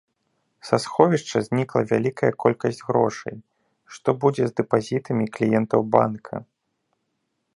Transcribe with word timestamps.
Са 0.67 0.77
сховішча 0.85 1.41
знікла 1.47 1.81
вялікая 1.91 2.31
колькасць 2.45 2.81
грошай, 2.87 3.37
што 3.97 4.09
будзе 4.23 4.43
з 4.47 4.51
дэпазітамі 4.61 5.25
кліентаў 5.39 5.81
банка? 5.97 6.35